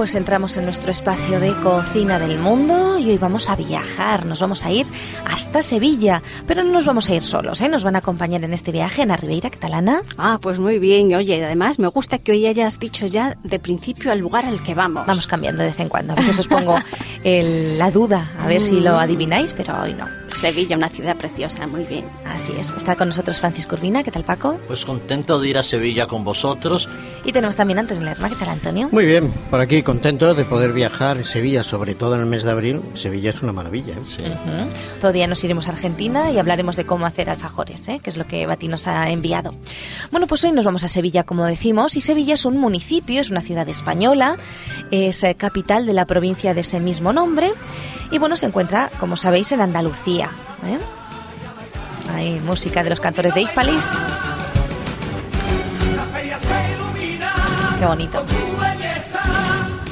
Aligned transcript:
pues 0.00 0.14
entramos 0.14 0.56
en 0.56 0.64
nuestro 0.64 0.90
espacio 0.90 1.40
de 1.40 1.52
cocina 1.56 2.18
del 2.18 2.38
mundo 2.38 2.98
y 2.98 3.10
hoy 3.10 3.18
vamos 3.18 3.50
a 3.50 3.54
viajar, 3.54 4.24
nos 4.24 4.40
vamos 4.40 4.64
a 4.64 4.70
ir 4.70 4.86
hasta 5.26 5.60
Sevilla, 5.60 6.22
pero 6.46 6.64
no 6.64 6.72
nos 6.72 6.86
vamos 6.86 7.10
a 7.10 7.14
ir 7.14 7.20
solos, 7.20 7.60
¿eh? 7.60 7.68
nos 7.68 7.84
van 7.84 7.96
a 7.96 7.98
acompañar 7.98 8.42
en 8.42 8.54
este 8.54 8.72
viaje 8.72 9.02
Ana 9.02 9.18
Ribeira 9.18 9.50
Catalana. 9.50 10.00
Ah, 10.16 10.38
pues 10.40 10.58
muy 10.58 10.78
bien, 10.78 11.14
oye, 11.14 11.44
además 11.44 11.78
me 11.78 11.86
gusta 11.88 12.16
que 12.16 12.32
hoy 12.32 12.46
hayas 12.46 12.78
dicho 12.78 13.04
ya 13.04 13.36
de 13.42 13.58
principio 13.58 14.10
al 14.10 14.20
lugar 14.20 14.46
al 14.46 14.62
que 14.62 14.74
vamos. 14.74 15.04
Vamos 15.04 15.26
cambiando 15.26 15.60
de 15.60 15.68
vez 15.68 15.80
en 15.80 15.90
cuando, 15.90 16.14
a 16.14 16.16
veces 16.16 16.38
os 16.38 16.48
pongo 16.48 16.76
la 17.22 17.90
duda, 17.90 18.32
a 18.40 18.46
ver 18.46 18.62
si 18.62 18.80
lo 18.80 18.94
mm. 18.94 19.00
adivináis, 19.00 19.52
pero 19.52 19.82
hoy 19.82 19.92
no. 19.92 20.19
Sevilla, 20.32 20.76
una 20.76 20.88
ciudad 20.88 21.16
preciosa, 21.16 21.66
muy 21.66 21.84
bien. 21.84 22.04
Así 22.24 22.52
es, 22.58 22.72
está 22.76 22.96
con 22.96 23.08
nosotros 23.08 23.40
Francisco 23.40 23.74
Urbina, 23.74 24.02
¿qué 24.02 24.10
tal 24.10 24.24
Paco? 24.24 24.58
Pues 24.66 24.84
contento 24.84 25.40
de 25.40 25.48
ir 25.48 25.58
a 25.58 25.62
Sevilla 25.62 26.06
con 26.06 26.24
vosotros. 26.24 26.88
Y 27.24 27.32
tenemos 27.32 27.56
también 27.56 27.78
a 27.78 27.80
Antonio 27.82 28.04
Lerma, 28.04 28.28
¿qué 28.28 28.36
tal 28.36 28.48
Antonio? 28.48 28.88
Muy 28.92 29.04
bien, 29.04 29.30
por 29.50 29.60
aquí 29.60 29.82
contento 29.82 30.34
de 30.34 30.44
poder 30.44 30.72
viajar 30.72 31.18
en 31.18 31.24
Sevilla, 31.24 31.62
sobre 31.62 31.94
todo 31.94 32.14
en 32.14 32.20
el 32.20 32.26
mes 32.26 32.44
de 32.44 32.50
abril. 32.50 32.80
Sevilla 32.94 33.30
es 33.30 33.42
una 33.42 33.52
maravilla. 33.52 33.94
¿eh? 33.94 34.66
Todo 35.00 35.12
día 35.12 35.26
nos 35.26 35.42
iremos 35.44 35.68
a 35.68 35.72
Argentina 35.72 36.30
y 36.30 36.38
hablaremos 36.38 36.76
de 36.76 36.86
cómo 36.86 37.06
hacer 37.06 37.28
alfajores, 37.28 37.86
¿eh? 37.88 38.00
que 38.02 38.10
es 38.10 38.16
lo 38.16 38.26
que 38.26 38.46
Bati 38.46 38.68
nos 38.68 38.86
ha 38.86 39.10
enviado. 39.10 39.54
Bueno, 40.10 40.26
pues 40.26 40.44
hoy 40.44 40.52
nos 40.52 40.64
vamos 40.64 40.84
a 40.84 40.88
Sevilla, 40.88 41.24
como 41.24 41.44
decimos, 41.44 41.96
y 41.96 42.00
Sevilla 42.00 42.34
es 42.34 42.44
un 42.44 42.56
municipio, 42.56 43.20
es 43.20 43.30
una 43.30 43.42
ciudad 43.42 43.68
española, 43.68 44.36
es 44.90 45.22
eh, 45.24 45.34
capital 45.34 45.86
de 45.86 45.92
la 45.92 46.06
provincia 46.06 46.54
de 46.54 46.60
ese 46.62 46.80
mismo 46.80 47.12
nombre 47.12 47.52
y 48.10 48.18
bueno, 48.18 48.36
se 48.36 48.46
encuentra, 48.46 48.90
como 48.98 49.16
sabéis, 49.16 49.52
en 49.52 49.60
Andalucía. 49.60 50.29
¿Eh? 50.66 50.78
Hay 52.14 52.40
música 52.40 52.82
de 52.82 52.90
los 52.90 53.00
cantores 53.00 53.34
de 53.34 53.42
Hispalis. 53.42 53.98
Qué 57.78 57.86
bonito. 57.86 58.24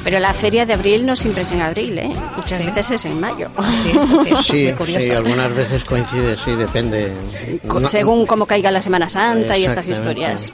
Pero 0.03 0.19
la 0.19 0.33
feria 0.33 0.65
de 0.65 0.73
abril 0.73 1.05
no 1.05 1.15
siempre 1.15 1.43
es 1.43 1.51
en 1.51 1.61
abril, 1.61 1.97
¿eh? 1.97 2.11
Muchas 2.37 2.65
veces 2.65 2.91
es 2.91 3.05
en 3.05 3.19
mayo. 3.19 3.49
Sí, 3.83 3.91
sí, 4.43 4.73
sí, 4.85 5.11
algunas 5.15 5.53
veces 5.53 5.83
coincide, 5.83 6.37
sí, 6.37 6.51
depende. 6.55 7.13
Según 7.85 8.25
cómo 8.25 8.45
caiga 8.45 8.71
la 8.71 8.81
Semana 8.81 9.09
Santa 9.09 9.57
y 9.57 9.65
estas 9.65 9.87
historias. 9.87 10.53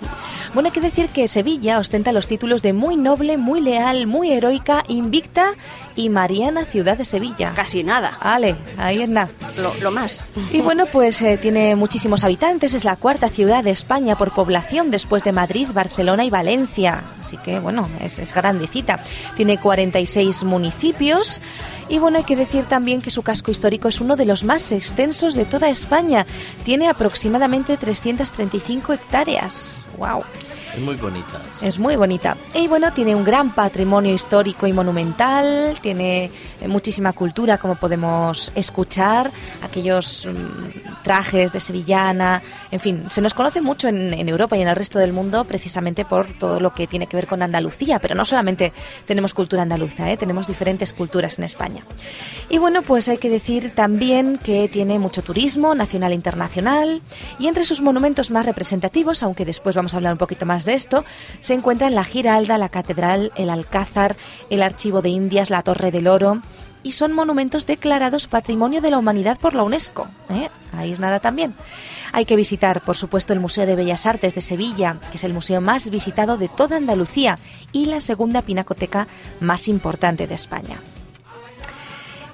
Bueno, 0.54 0.68
hay 0.68 0.74
que 0.74 0.82
decir 0.82 1.10
que 1.10 1.28
Sevilla 1.28 1.80
ostenta 1.80 2.12
los 2.12 2.28
títulos 2.28 2.62
de 2.62 2.74
muy 2.74 2.96
noble, 2.96 3.38
muy 3.38 3.62
leal, 3.62 4.08
muy 4.08 4.32
heroica, 4.32 4.84
invicta 4.88 5.54
y 5.96 6.10
Mariana 6.10 6.66
Ciudad 6.66 6.98
de 6.98 7.06
Sevilla. 7.06 7.54
Casi 7.56 7.84
nada. 7.84 8.18
Ale, 8.20 8.56
ahí 8.78 9.02
es 9.02 9.10
nada. 9.10 9.30
Lo, 9.82 9.92
más. 9.92 10.28
Y 10.52 10.62
bueno, 10.62 10.86
pues 10.86 11.22
eh, 11.22 11.38
tiene 11.38 11.76
muchísimos 11.76 12.24
habitantes, 12.24 12.74
es 12.74 12.84
la 12.84 12.98
cuarta 12.98 13.30
ciudad 13.30 13.64
de 13.64 13.72
España 13.72 14.16
por 14.18 14.32
población 14.32 14.92
después 14.92 15.24
de 15.24 15.32
Madrid, 15.32 15.70
Barcelona 15.74 16.26
y 16.26 16.30
Valencia. 16.30 17.04
Así 17.20 17.38
que 17.38 17.60
bueno, 17.60 17.90
es, 18.02 18.20
es 18.20 18.34
grandecita. 18.34 19.00
Tiene 19.36 19.58
46 19.58 20.44
municipios. 20.44 21.42
Y 21.88 22.00
bueno, 22.00 22.18
hay 22.18 22.24
que 22.24 22.36
decir 22.36 22.66
también 22.66 23.02
que 23.02 23.12
su 23.12 23.22
casco 23.22 23.52
histórico 23.52 23.88
es 23.88 24.02
uno 24.02 24.16
de 24.16 24.26
los 24.26 24.44
más 24.44 24.72
extensos 24.72 25.36
de 25.36 25.46
toda 25.46 25.70
España. 25.70 26.26
Tiene 26.64 26.90
aproximadamente 26.90 27.78
335 27.78 28.94
hectáreas. 28.94 29.88
¡Wow! 29.98 30.24
Es 30.76 30.82
muy 30.82 30.96
bonita. 30.96 31.42
Es 31.62 31.80
muy 31.80 31.96
bonita. 31.96 32.36
Y 32.54 32.68
bueno, 32.68 32.92
tiene 32.92 33.16
un 33.16 33.24
gran 33.24 33.52
patrimonio 33.52 34.14
histórico 34.14 34.68
y 34.68 34.74
monumental, 34.74 35.78
tiene 35.82 36.30
eh, 36.60 36.68
muchísima 36.68 37.14
cultura, 37.14 37.58
como 37.58 37.76
podemos 37.76 38.52
escuchar, 38.56 39.32
aquellos 39.64 40.28
mm, 40.28 41.04
trajes 41.04 41.54
de 41.54 41.62
sevillana, 41.62 42.42
en 42.72 42.80
fin, 42.82 43.06
se 43.10 43.22
nos 43.22 43.34
conoce 43.34 43.62
mucho 43.62 43.88
en, 43.88 44.28
Europa 44.28 44.58
y 44.58 44.62
en 44.62 44.68
el 44.68 44.76
resto 44.76 45.00
del 45.00 45.14
mundo 45.14 45.46
precisamente 45.46 46.04
por 46.04 46.26
todo 46.34 46.60
lo 46.60 46.74
que 46.74 46.88
tiene 46.88 47.08
que 47.08 47.16
ver 47.16 47.28
con 47.28 47.42
Andalucía, 47.42 48.00
pero 48.00 48.16
no 48.16 48.26
solamente 48.26 48.74
tenemos 49.06 49.34
cultura 49.34 49.62
andaluza, 49.62 50.12
¿eh? 50.12 50.18
tenemos 50.18 50.48
diferentes 50.48 50.92
culturas 50.94 51.38
en 51.38 51.46
España. 51.46 51.84
Y 52.50 52.58
bueno, 52.58 52.82
pues 52.82 53.08
hay 53.08 53.18
que 53.18 53.30
decir 53.30 53.72
también 53.74 54.38
que 54.38 54.68
tiene 54.68 55.00
mucho 55.00 55.22
turismo 55.22 55.74
nacional 55.74 56.12
e 56.12 56.16
internacional 56.16 57.02
y 57.40 57.48
entre 57.48 57.64
sus 57.64 57.82
monumentos 57.82 58.30
más 58.30 58.46
representativos, 58.46 59.24
aunque 59.24 59.46
después 59.46 59.76
vamos 59.76 59.94
a 59.94 59.98
hablar 59.98 60.14
un 60.14 60.20
poquito 60.20 60.46
más 60.46 60.65
de 60.66 60.74
esto, 60.74 61.06
se 61.40 61.54
encuentran 61.54 61.96
la 61.96 62.04
Giralda, 62.04 62.58
la 62.58 62.70
Catedral, 62.70 63.32
el 63.36 63.50
Alcázar, 63.50 64.16
el 64.50 64.62
Archivo 64.62 65.02
de 65.02 65.10
Indias, 65.10 65.50
la 65.50 65.64
Torre 65.64 65.92
del 65.92 66.08
Oro 66.08 66.42
y 66.86 66.92
son 66.92 67.14
monumentos 67.14 67.66
declarados 67.66 68.28
Patrimonio 68.28 68.80
de 68.80 68.92
la 68.92 69.00
Humanidad 69.00 69.40
por 69.40 69.56
la 69.56 69.64
UNESCO. 69.64 70.08
¿eh? 70.30 70.50
Ahí 70.72 70.92
es 70.92 71.00
nada 71.00 71.20
también. 71.20 71.56
Hay 72.14 72.26
que 72.26 72.36
visitar, 72.36 72.80
por 72.82 72.96
supuesto, 72.96 73.34
el 73.34 73.40
Museo 73.40 73.66
de 73.66 73.76
Bellas 73.76 74.06
Artes 74.06 74.36
de 74.36 74.42
Sevilla, 74.42 74.96
que 75.10 75.18
es 75.18 75.24
el 75.24 75.34
museo 75.34 75.62
más 75.62 75.90
visitado 75.90 76.38
de 76.38 76.48
toda 76.48 76.78
Andalucía 76.78 77.40
y 77.72 77.88
la 77.88 78.02
segunda 78.02 78.44
pinacoteca 78.44 79.08
más 79.40 79.68
importante 79.68 80.28
de 80.28 80.36
España. 80.36 80.78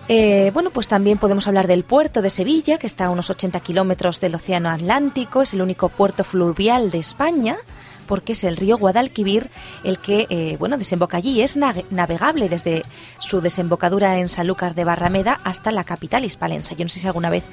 Eh, 0.10 0.52
bueno, 0.54 0.70
pues 0.72 0.90
también 0.90 1.18
podemos 1.18 1.48
hablar 1.48 1.68
del 1.68 1.86
puerto 1.86 2.22
de 2.22 2.30
Sevilla, 2.30 2.78
que 2.78 2.88
está 2.88 3.06
a 3.06 3.10
unos 3.10 3.30
80 3.30 3.62
kilómetros 3.62 4.20
del 4.20 4.36
Océano 4.36 4.70
Atlántico, 4.70 5.44
es 5.44 5.54
el 5.54 5.62
único 5.62 5.88
puerto 5.88 6.26
fluvial 6.26 6.90
de 6.90 7.00
España 7.00 7.56
porque 8.08 8.34
es 8.34 8.44
el 8.44 8.58
río 8.58 8.78
Guadalquivir 8.78 9.50
el 9.84 10.00
que 10.00 10.28
eh, 10.30 10.58
bueno 10.60 10.78
desemboca 10.78 11.18
allí. 11.18 11.42
Es 11.42 11.58
navegable 11.58 12.50
desde 12.50 12.84
su 13.20 13.42
desembocadura 13.42 14.20
en 14.20 14.30
Sanlúcar 14.30 14.76
de 14.76 14.84
Barrameda 14.84 15.40
hasta 15.44 15.72
la 15.72 15.84
capital 15.84 16.26
hispalense. 16.26 16.76
Yo 16.76 16.86
no 16.86 16.90
sé 16.90 17.00
si 17.00 17.08
alguna 17.08 17.30
vez 17.30 17.44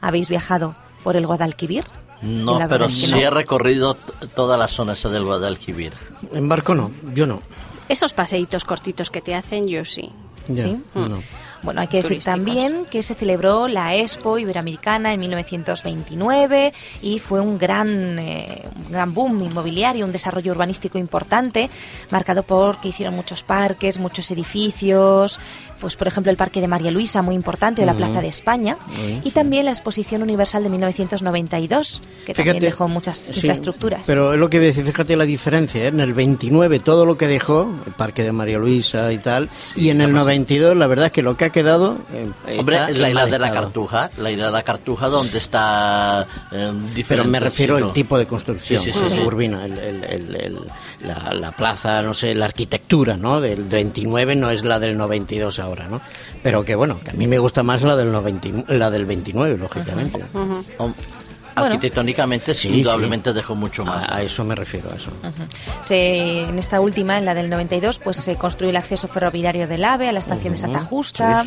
habéis 0.00 0.28
viajado 0.28 0.74
por 1.02 1.16
el 1.16 1.26
Guadalquivir. 1.26 1.84
No, 2.22 2.58
pero 2.68 2.90
sí 2.90 3.20
he 3.20 3.30
recorrido 3.30 3.96
toda 4.34 4.56
la 4.56 4.66
zona 4.66 4.94
esa 4.94 5.08
del 5.08 5.24
Guadalquivir. 5.24 5.92
En 6.32 6.48
barco 6.48 6.74
no, 6.74 6.90
yo 7.14 7.26
no. 7.26 7.42
Esos 7.88 8.12
paseitos 8.12 8.64
cortitos 8.64 9.10
que 9.10 9.20
te 9.20 9.34
hacen, 9.34 9.66
yo 9.66 9.84
sí. 9.84 10.10
¿Sí? 10.54 10.82
No. 10.94 11.22
Bueno, 11.62 11.80
hay 11.80 11.88
que 11.88 12.02
decir 12.02 12.22
también 12.22 12.84
que 12.90 13.02
se 13.02 13.14
celebró 13.14 13.68
la 13.68 13.94
Expo 13.94 14.38
Iberoamericana 14.38 15.12
en 15.12 15.20
1929 15.20 16.72
y 17.02 17.18
fue 17.18 17.40
un 17.40 17.58
gran, 17.58 18.18
eh, 18.18 18.62
un 18.86 18.92
gran 18.92 19.12
boom 19.12 19.42
inmobiliario, 19.42 20.04
un 20.04 20.12
desarrollo 20.12 20.52
urbanístico 20.52 20.98
importante, 20.98 21.68
marcado 22.10 22.42
por 22.42 22.80
que 22.80 22.88
hicieron 22.88 23.14
muchos 23.14 23.42
parques, 23.42 23.98
muchos 23.98 24.30
edificios, 24.30 25.40
pues 25.80 25.96
por 25.96 26.08
ejemplo 26.08 26.30
el 26.30 26.36
Parque 26.36 26.60
de 26.60 26.68
María 26.68 26.90
Luisa, 26.90 27.22
muy 27.22 27.34
importante, 27.34 27.82
o 27.82 27.86
la 27.86 27.94
Plaza 27.94 28.20
de 28.20 28.28
España, 28.28 28.76
y 29.24 29.30
también 29.30 29.64
la 29.64 29.70
Exposición 29.70 30.22
Universal 30.22 30.62
de 30.62 30.70
1992, 30.70 32.02
que 32.26 32.34
también 32.34 32.58
dejó 32.58 32.88
muchas 32.88 33.28
infraestructuras. 33.28 34.02
Pero 34.06 34.34
es 34.34 34.38
lo 34.38 34.50
que 34.50 34.58
voy 34.58 34.66
a 34.66 34.68
decir, 34.68 34.84
fíjate 34.84 35.16
la 35.16 35.24
diferencia, 35.24 35.84
¿eh? 35.84 35.88
en 35.88 36.00
el 36.00 36.14
29 36.14 36.80
todo 36.80 37.06
lo 37.06 37.16
que 37.16 37.28
dejó, 37.28 37.68
el 37.86 37.92
Parque 37.92 38.24
de 38.24 38.32
María 38.32 38.58
Luisa 38.58 39.12
y 39.12 39.18
tal, 39.18 39.48
y 39.76 39.90
en 39.90 40.00
el 40.00 40.12
92 40.12 40.76
la 40.76 40.86
verdad 40.86 41.06
es 41.06 41.12
que 41.12 41.22
lo 41.22 41.36
que 41.36 41.44
ha 41.44 41.47
quedado... 41.50 41.98
Eh, 42.12 42.58
Hombre, 42.58 42.76
la 42.94 43.08
isla 43.08 43.26
de 43.26 43.38
la 43.38 43.50
Cartuja, 43.50 44.10
la 44.16 44.30
isla 44.30 44.46
de 44.46 44.52
la 44.52 44.62
Cartuja 44.62 45.08
donde 45.08 45.38
está... 45.38 46.26
Eh, 46.52 46.72
Pero 47.06 47.24
me 47.24 47.40
refiero 47.40 47.76
al 47.76 47.92
tipo 47.92 48.18
de 48.18 48.26
construcción, 48.26 48.82
sí, 48.82 48.92
sí, 48.92 49.20
urbina, 49.20 49.66
la, 51.00 51.34
la, 51.34 51.52
plaza, 51.52 52.02
no 52.02 52.14
sé, 52.14 52.34
la 52.34 52.46
arquitectura, 52.46 53.16
¿no? 53.16 53.40
Del 53.40 53.64
29 53.64 54.36
no 54.36 54.50
es 54.50 54.64
la 54.64 54.78
del 54.78 54.96
92 54.96 55.58
ahora, 55.58 55.88
¿no? 55.88 56.00
Pero 56.42 56.64
que 56.64 56.74
bueno, 56.74 57.00
que 57.00 57.10
a 57.10 57.14
mí 57.14 57.26
me 57.26 57.38
gusta 57.38 57.62
más 57.62 57.82
la 57.82 57.96
del, 57.96 58.12
90, 58.12 58.72
la 58.74 58.90
del 58.90 59.06
29, 59.06 59.58
lógicamente. 59.58 60.24
Arquitectónicamente, 61.66 62.54
sí, 62.54 62.68
indudablemente 62.68 63.32
dejó 63.32 63.54
mucho 63.54 63.84
más. 63.84 64.08
A, 64.08 64.22
eso 64.22 64.44
me 64.44 64.54
refiero, 64.54 64.90
a 64.90 64.96
eso. 64.96 65.10
en 65.90 66.58
esta 66.58 66.80
última, 66.80 67.18
en 67.18 67.24
la 67.24 67.34
del 67.34 67.50
92, 67.50 67.98
pues 67.98 68.16
se 68.16 68.36
construyó 68.36 68.70
el 68.70 68.76
acceso 68.76 69.08
ferroviario 69.08 69.66
del 69.68 69.84
AVE 69.84 70.08
a 70.08 70.12
la 70.12 70.20
estación 70.20 70.52
de 70.52 70.58
Santa 70.58 70.80
Justa. 70.80 71.44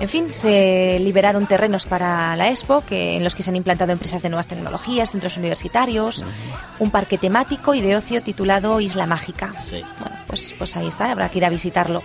En 0.00 0.08
fin, 0.08 0.26
se 0.34 0.98
liberaron 0.98 1.46
terrenos 1.46 1.86
para 1.86 2.34
la 2.34 2.48
Expo, 2.48 2.82
que, 2.84 3.16
en 3.16 3.22
los 3.22 3.36
que 3.36 3.42
se 3.44 3.50
han 3.50 3.56
implantado 3.56 3.92
empresas 3.92 4.20
de 4.20 4.30
nuevas 4.30 4.48
tecnologías, 4.48 5.12
centros 5.12 5.36
universitarios, 5.36 6.24
un 6.80 6.90
parque 6.90 7.18
temático 7.18 7.74
y 7.74 7.82
de 7.82 7.94
ocio 7.94 8.22
titulado 8.22 8.80
Isla 8.80 9.06
Mágica. 9.06 9.52
Bueno, 9.70 10.16
pues, 10.26 10.54
pues 10.58 10.76
ahí 10.76 10.88
está, 10.88 11.12
habrá 11.12 11.28
que 11.28 11.38
ir 11.38 11.44
a 11.44 11.50
visitarlo. 11.50 12.02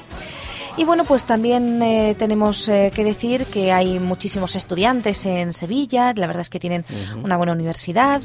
Y 0.78 0.86
bueno, 0.86 1.06
pues 1.06 1.26
también 1.26 1.82
eh, 1.82 2.16
tenemos 2.20 2.70
eh, 2.70 2.92
que 2.94 3.04
decir 3.04 3.46
que 3.46 3.72
hay 3.72 3.98
muchísimos 3.98 4.56
estudiantes 4.56 5.26
en 5.26 5.52
Sevilla, 5.52 6.14
la 6.16 6.28
verdad 6.28 6.42
es 6.42 6.52
que 6.52 6.60
tienen 6.60 6.86
una 7.24 7.36
buena 7.36 7.54
universidad 7.54 8.22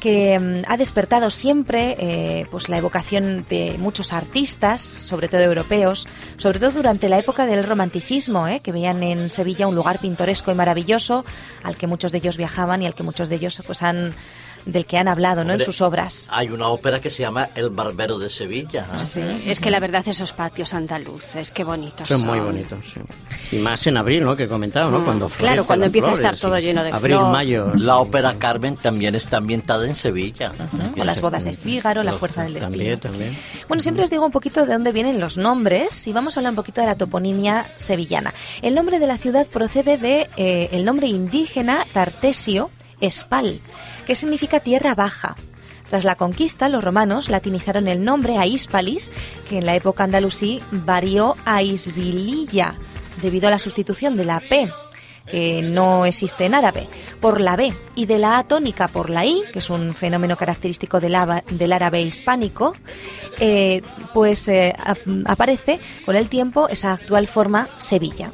que 0.00 0.36
mm, 0.36 0.62
ha 0.66 0.76
despertado 0.78 1.30
siempre 1.30 1.94
eh, 1.98 2.46
pues 2.50 2.68
la 2.68 2.78
evocación 2.78 3.44
de 3.48 3.76
muchos 3.78 4.12
artistas, 4.12 4.80
sobre 4.80 5.28
todo 5.28 5.42
europeos, 5.42 6.08
sobre 6.38 6.58
todo 6.58 6.72
durante 6.72 7.08
la 7.08 7.18
época 7.18 7.46
del 7.46 7.62
romanticismo, 7.62 8.46
que 8.62 8.72
veían 8.72 9.02
en 9.02 9.30
Sevilla 9.30 9.68
un 9.68 9.76
lugar 9.76 10.00
pintoresco 10.00 10.50
y 10.50 10.54
maravilloso 10.54 11.24
al 11.62 11.76
que 11.76 11.86
muchos 11.86 12.10
de 12.10 12.18
ellos 12.18 12.36
viajaban 12.36 12.82
y 12.82 12.86
al 12.86 12.94
que 12.94 13.04
muchos 13.04 13.28
de 13.28 13.36
ellos 13.36 13.62
pues 13.64 13.82
han 13.82 14.14
del 14.66 14.86
que 14.86 14.98
han 14.98 15.08
hablado 15.08 15.44
¿no? 15.44 15.52
en 15.52 15.60
sus 15.60 15.80
obras. 15.80 16.28
Hay 16.30 16.48
una 16.48 16.68
ópera 16.68 17.00
que 17.00 17.10
se 17.10 17.22
llama 17.22 17.50
El 17.54 17.70
Barbero 17.70 18.18
de 18.18 18.30
Sevilla. 18.30 18.86
Sí, 19.00 19.20
es 19.46 19.60
que 19.60 19.70
la 19.70 19.80
verdad 19.80 20.02
esos 20.06 20.32
patios 20.32 20.74
andaluces, 20.74 21.50
qué 21.50 21.64
bonitos 21.64 22.08
son. 22.08 22.18
Son 22.18 22.26
muy 22.26 22.40
bonitos, 22.40 22.78
sí. 22.92 23.00
Y 23.56 23.58
más 23.58 23.86
en 23.86 23.96
abril, 23.96 24.24
¿no? 24.24 24.36
Que 24.36 24.44
he 24.44 24.48
comentado, 24.48 24.90
¿no? 24.90 25.00
Mm, 25.00 25.04
Cuando 25.04 25.28
claro, 25.28 25.64
cuando 25.64 25.86
empieza 25.86 26.10
a 26.10 26.12
estar 26.12 26.36
todo 26.36 26.56
sí. 26.56 26.62
lleno 26.62 26.82
de 26.84 26.90
Abril, 26.90 27.16
flor. 27.16 27.32
mayo. 27.32 27.72
La 27.76 27.96
ópera 27.98 28.34
Carmen 28.38 28.76
también 28.76 29.14
está 29.14 29.38
ambientada 29.38 29.86
en 29.86 29.94
Sevilla. 29.94 30.52
O 30.98 31.04
las 31.04 31.20
bodas 31.20 31.44
de 31.44 31.52
Fígaro, 31.54 32.02
la 32.02 32.12
fuerza 32.12 32.42
del 32.42 32.54
destino. 32.54 32.72
También, 32.72 33.00
también. 33.00 33.36
Bueno, 33.68 33.82
siempre 33.82 34.04
os 34.04 34.10
digo 34.10 34.24
un 34.24 34.32
poquito 34.32 34.64
de 34.64 34.72
dónde 34.72 34.92
vienen 34.92 35.20
los 35.20 35.36
nombres 35.38 36.06
y 36.06 36.12
vamos 36.12 36.36
a 36.36 36.40
hablar 36.40 36.52
un 36.52 36.56
poquito 36.56 36.80
de 36.80 36.86
la 36.86 36.94
toponimia 36.96 37.66
sevillana. 37.74 38.32
El 38.62 38.74
nombre 38.74 38.98
de 38.98 39.06
la 39.06 39.18
ciudad 39.18 39.46
procede 39.46 39.98
de 39.98 40.28
eh, 40.36 40.68
el 40.72 40.84
nombre 40.84 41.06
indígena 41.08 41.86
tartesio 41.92 42.70
espal, 43.00 43.60
que 44.12 44.16
significa 44.16 44.60
tierra 44.60 44.94
baja. 44.94 45.36
Tras 45.88 46.04
la 46.04 46.16
conquista, 46.16 46.68
los 46.68 46.84
romanos 46.84 47.30
latinizaron 47.30 47.88
el 47.88 48.04
nombre 48.04 48.36
a 48.36 48.44
Hispalis, 48.44 49.10
que 49.48 49.56
en 49.56 49.64
la 49.64 49.74
época 49.74 50.04
andalusí 50.04 50.60
varió 50.70 51.34
a 51.46 51.62
Isbililla, 51.62 52.74
debido 53.22 53.48
a 53.48 53.50
la 53.50 53.58
sustitución 53.58 54.18
de 54.18 54.26
la 54.26 54.40
P, 54.40 54.68
que 55.30 55.62
no 55.62 56.04
existe 56.04 56.44
en 56.44 56.54
árabe, 56.54 56.88
por 57.22 57.40
la 57.40 57.56
B, 57.56 57.72
y 57.94 58.04
de 58.04 58.18
la 58.18 58.36
A 58.36 58.44
tónica 58.44 58.86
por 58.86 59.08
la 59.08 59.24
I, 59.24 59.44
que 59.50 59.60
es 59.60 59.70
un 59.70 59.94
fenómeno 59.94 60.36
característico 60.36 61.00
del, 61.00 61.14
árabe 61.14 62.02
hispánico, 62.02 62.76
eh, 63.40 63.80
pues 64.12 64.46
eh, 64.50 64.74
ap- 64.78 64.98
aparece 65.24 65.80
con 66.04 66.16
el 66.16 66.28
tiempo 66.28 66.68
esa 66.68 66.92
actual 66.92 67.26
forma 67.28 67.66
Sevilla. 67.78 68.30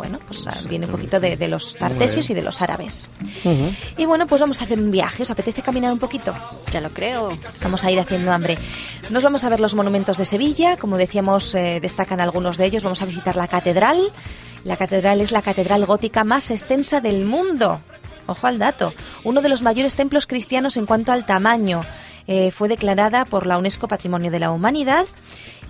Bueno, 0.00 0.18
pues 0.26 0.66
viene 0.66 0.86
un 0.86 0.92
poquito 0.92 1.20
de, 1.20 1.36
de 1.36 1.46
los 1.46 1.76
tartesios 1.76 2.30
y 2.30 2.34
de 2.34 2.40
los 2.40 2.62
árabes. 2.62 3.10
Y 3.98 4.06
bueno, 4.06 4.26
pues 4.26 4.40
vamos 4.40 4.58
a 4.62 4.64
hacer 4.64 4.78
un 4.78 4.90
viaje. 4.90 5.24
¿Os 5.24 5.30
apetece 5.30 5.60
caminar 5.60 5.92
un 5.92 5.98
poquito? 5.98 6.34
Ya 6.72 6.80
lo 6.80 6.88
creo. 6.88 7.36
Vamos 7.62 7.84
a 7.84 7.90
ir 7.90 8.00
haciendo 8.00 8.32
hambre. 8.32 8.56
Nos 9.10 9.22
vamos 9.22 9.44
a 9.44 9.50
ver 9.50 9.60
los 9.60 9.74
monumentos 9.74 10.16
de 10.16 10.24
Sevilla. 10.24 10.78
Como 10.78 10.96
decíamos, 10.96 11.54
eh, 11.54 11.80
destacan 11.82 12.18
algunos 12.18 12.56
de 12.56 12.64
ellos. 12.64 12.82
Vamos 12.82 13.02
a 13.02 13.04
visitar 13.04 13.36
la 13.36 13.46
catedral. 13.46 14.10
La 14.64 14.78
catedral 14.78 15.20
es 15.20 15.32
la 15.32 15.42
catedral 15.42 15.84
gótica 15.84 16.24
más 16.24 16.50
extensa 16.50 17.02
del 17.02 17.26
mundo. 17.26 17.82
Ojo 18.26 18.46
al 18.46 18.58
dato. 18.58 18.94
Uno 19.22 19.42
de 19.42 19.50
los 19.50 19.60
mayores 19.60 19.96
templos 19.96 20.26
cristianos 20.26 20.78
en 20.78 20.86
cuanto 20.86 21.12
al 21.12 21.26
tamaño. 21.26 21.82
Eh, 22.26 22.52
fue 22.52 22.70
declarada 22.70 23.26
por 23.26 23.46
la 23.46 23.58
UNESCO 23.58 23.86
Patrimonio 23.86 24.30
de 24.30 24.38
la 24.38 24.50
Humanidad. 24.50 25.04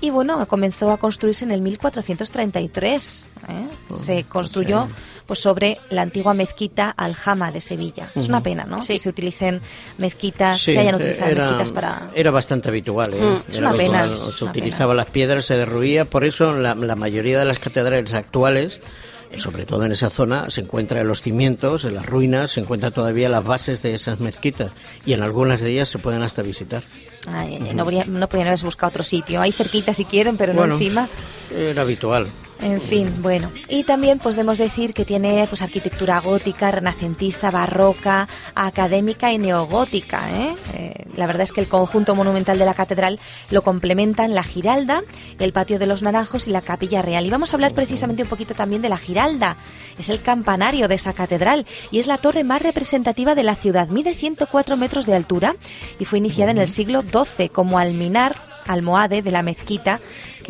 Y 0.01 0.11
bueno, 0.11 0.47
comenzó 0.49 0.91
a 0.93 0.97
construirse 0.99 1.45
en 1.45 1.51
el 1.51 1.61
1433. 1.61 3.29
¿eh? 3.49 3.95
Se 3.95 4.25
construyó 4.25 4.89
pues 5.27 5.39
sobre 5.41 5.79
la 5.91 6.03
antigua 6.03 6.35
mezquita 6.35 6.91
Aljama 6.91 7.53
de 7.53 7.61
Sevilla. 7.61 8.11
Es 8.15 8.29
una 8.29 8.43
pena, 8.43 8.65
¿no? 8.65 8.81
Sí. 8.83 8.95
Que 8.95 8.99
se 8.99 9.09
utilicen 9.11 9.61
mezquitas, 9.99 10.61
Sí, 10.61 10.73
se 10.73 10.81
hayan 10.81 10.97
utilizado 10.97 11.31
era, 11.31 11.45
mezquitas 11.45 11.71
para 11.71 12.11
era 12.15 12.31
bastante 12.31 12.69
habitual. 12.69 13.13
¿eh? 13.15 13.21
Mm, 13.21 13.51
es 13.51 13.59
Era 13.59 13.69
una 13.69 13.77
pena, 13.77 14.01
habitual. 14.01 14.33
Se 14.33 14.45
una 14.45 14.51
utilizaba 14.53 14.95
las 14.95 15.07
piedras, 15.07 15.45
se 15.45 15.57
derruía. 15.57 16.05
Por 16.07 16.25
eso 16.25 16.55
la, 16.55 16.75
la 16.75 16.97
mayoría 16.97 17.39
de 17.39 17.45
las 17.45 17.59
catedrales 17.59 18.15
actuales, 18.15 18.81
sobre 19.37 19.67
todo 19.67 19.85
en 19.85 19.93
esa 19.93 20.11
zona, 20.11 20.51
se 20.51 20.63
encuentra 20.63 21.01
en 21.01 21.09
los 21.09 21.21
cimientos, 21.21 21.85
en 21.85 21.95
las 21.95 22.07
ruinas, 22.07 22.53
se 22.53 22.61
encuentran 22.61 22.93
todavía 22.93 23.29
las 23.29 23.45
bases 23.45 23.83
de 23.83 23.95
esas 23.95 24.21
mezquitas. 24.21 24.73
Y 25.05 25.13
en 25.13 25.23
algunas 25.23 25.61
de 25.61 25.71
ellas 25.71 25.89
se 25.91 25.99
pueden 25.99 26.23
hasta 26.23 26.43
visitar. 26.43 26.83
Ay, 27.27 27.59
no, 27.75 27.85
podría- 27.85 28.05
no 28.07 28.29
podían 28.29 28.47
haberse 28.49 28.65
buscado 28.65 28.89
otro 28.89 29.03
sitio. 29.03 29.41
Ahí 29.41 29.53
cerquita 29.53 29.93
si 29.95 30.05
quieren, 30.05 30.37
pero 30.37 30.53
Bueno. 30.55 30.75
no 30.75 30.81
encima. 30.81 31.09
Era 31.55 31.83
habitual. 31.83 32.29
En 32.63 32.81
fin, 32.81 33.23
bueno. 33.23 33.51
Y 33.69 33.85
también 33.85 34.19
pues 34.19 34.37
debemos 34.37 34.59
decir 34.59 34.93
que 34.93 35.07
tiene 35.07 35.47
pues 35.49 35.63
arquitectura 35.63 36.21
gótica, 36.21 36.71
renacentista, 36.71 37.51
barroca, 37.51 38.29
académica 38.55 39.33
y 39.33 39.39
neogótica. 39.39 40.29
¿eh? 40.31 40.55
Eh, 40.75 41.07
la 41.17 41.27
verdad 41.27 41.43
es 41.43 41.53
que 41.53 41.63
el 41.63 41.69
conjunto 41.69 42.15
monumental 42.15 42.59
de 42.59 42.67
la 42.67 42.75
catedral 42.75 43.19
lo 43.51 43.63
complementan 43.63 44.35
la 44.35 44.43
Giralda, 44.43 45.03
el 45.39 45.53
Patio 45.53 45.79
de 45.79 45.87
los 45.87 46.03
Naranjos 46.03 46.49
y 46.49 46.51
la 46.51 46.61
Capilla 46.61 47.01
Real. 47.01 47.25
Y 47.25 47.31
vamos 47.31 47.53
a 47.53 47.57
hablar 47.57 47.73
precisamente 47.73 48.25
un 48.25 48.29
poquito 48.29 48.55
también 48.55 48.83
de 48.83 48.91
la 48.91 48.99
Giralda. 48.99 49.57
Es 49.99 50.11
el 50.11 50.21
campanario 50.21 50.87
de 50.87 50.97
esa 50.97 51.15
catedral 51.15 51.67
y 51.91 51.99
es 51.99 52.07
la 52.07 52.19
torre 52.19 52.45
más 52.45 52.61
representativa 52.61 53.35
de 53.35 53.43
la 53.43 53.55
ciudad. 53.55 53.89
Mide 53.89 54.15
104 54.15 54.77
metros 54.77 55.07
de 55.07 55.15
altura 55.15 55.57
y 55.99 56.05
fue 56.05 56.19
iniciada 56.19 56.51
en 56.51 56.59
el 56.59 56.69
siglo 56.69 57.03
XII 57.03 57.49
como 57.49 57.79
alminar 57.79 58.37
almohade 58.67 59.23
de 59.23 59.31
la 59.31 59.43
mezquita 59.43 60.01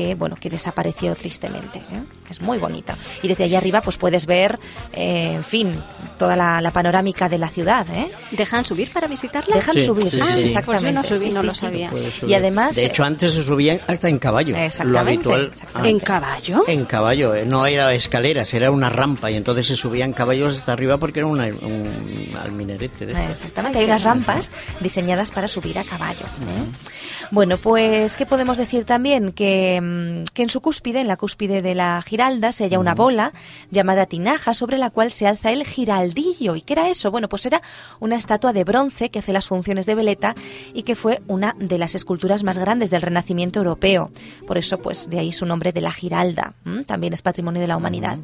que 0.01 0.15
bueno 0.15 0.37
que 0.41 0.49
desapareció 0.49 1.15
tristemente 1.15 1.81
¿eh? 1.81 2.20
Es 2.31 2.41
muy 2.41 2.59
bonita 2.59 2.97
y 3.23 3.29
desde 3.29 3.45
allá 3.45 3.59
arriba 3.59 3.81
pues 3.83 3.97
puedes 3.97 4.25
ver 4.27 4.59
eh, 4.93 5.33
en 5.35 5.45
fin 5.45 5.75
toda 6.19 6.37
la, 6.37 6.61
la 6.61 6.71
panorámica 6.71 7.29
de 7.29 7.39
la 7.39 7.49
ciudad 7.49 7.87
¿eh? 7.93 8.11
¿Dejan 8.31 8.65
subir 8.65 8.93
para 8.93 9.07
visitarla? 9.09 9.57
dejan 9.57 9.75
Sí, 9.75 9.81
subir 9.81 10.07
sí, 10.09 10.19
ah, 10.23 10.27
sí, 10.33 10.39
sí. 10.39 10.45
exactamente 10.45 10.81
Pues 10.81 10.83
yo 10.83 10.93
no 10.93 11.03
subí, 11.21 11.29
sí, 11.29 11.35
no 11.35 11.41
sí, 11.41 11.47
lo 11.47 11.53
sí. 11.53 11.59
sabía. 11.61 11.91
Y 12.27 12.35
además 12.35 12.77
De 12.77 12.87
hecho, 12.87 13.05
antes 13.05 13.35
se 13.35 13.43
subían 13.43 13.81
hasta 13.87 14.09
en 14.09 14.19
caballo. 14.19 14.55
Lo 14.57 14.63
Exactamente, 14.63 15.01
habitual. 15.29 15.51
exactamente. 15.53 15.89
¿En 15.91 15.99
caballo? 16.01 16.65
En 16.69 16.85
caballo, 16.85 17.35
eh, 17.35 17.45
no 17.47 17.67
era 17.67 17.93
escaleras, 17.95 18.53
era 18.55 18.71
una 18.71 18.91
rampa 18.91 19.31
y 19.31 19.37
entonces 19.37 19.67
se 19.67 19.77
subían 19.77 20.13
caballos 20.13 20.57
hasta 20.59 20.73
arriba 20.73 20.99
porque 20.99 21.21
era 21.21 21.27
una- 21.27 21.47
un 21.47 22.35
alminerete 22.43 23.07
de. 23.07 23.13
Exactamente, 23.31 23.79
hay 23.79 23.85
unas 23.87 24.03
rampas 24.05 24.51
diseñadas 24.81 25.31
para 25.31 25.49
subir 25.49 25.79
a 25.79 25.85
caballo. 25.85 26.21
¿eh? 26.27 27.27
Bueno, 27.31 27.57
pues, 27.59 28.17
¿qué 28.17 28.27
podemos 28.27 28.59
decir 28.59 28.85
también? 28.85 29.33
Que, 29.33 29.81
mm, 29.81 30.25
que 30.35 30.43
en 30.43 30.49
su 30.51 30.61
cúspide, 30.61 31.01
en 31.01 31.09
la 31.09 31.17
cúspide 31.17 31.63
de 31.63 31.75
la 31.75 32.03
Giralda, 32.21 32.53
se 32.53 32.65
halla 32.65 32.79
una 32.79 32.95
bola 32.95 33.33
llamada 33.71 34.05
tinaja 34.05 34.53
sobre 34.53 34.77
la 34.77 34.91
cual 34.91 35.11
se 35.11 35.27
alza 35.27 35.53
el 35.53 35.65
giraldillo. 35.65 36.55
¿Y 36.55 36.61
qué 36.61 36.75
era 36.75 36.91
eso? 36.91 37.11
Bueno, 37.11 37.31
pues 37.31 37.47
era 37.47 37.63
una 37.99 38.17
estatua 38.17 38.53
de 38.53 38.63
bronce 38.63 39.11
que 39.11 39.21
hace 39.21 39.33
las 39.33 39.49
funciones 39.49 39.87
de 39.87 39.95
veleta 39.95 40.35
y 40.75 40.83
que 40.83 40.97
fue 40.97 41.23
una 41.29 41.55
de 41.59 41.79
las 41.79 41.95
esculturas 41.95 42.45
más 42.45 42.59
grandes 42.59 42.91
del 42.91 43.01
Renacimiento 43.01 43.61
europeo. 43.61 44.11
Por 44.47 44.59
eso, 44.59 44.77
pues, 44.83 45.09
de 45.09 45.19
ahí 45.19 45.33
su 45.33 45.47
nombre 45.47 45.73
de 45.73 45.81
la 45.81 45.93
Giralda. 45.93 46.53
También 46.87 47.15
es 47.15 47.23
patrimonio 47.23 47.63
de 47.63 47.69
la 47.69 47.79
humanidad. 47.79 48.19